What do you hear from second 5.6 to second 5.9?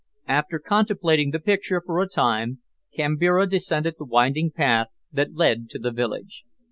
to